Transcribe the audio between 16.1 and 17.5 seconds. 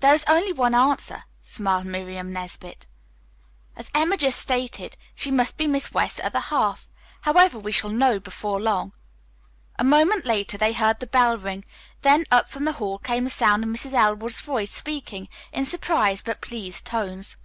but pleased tones.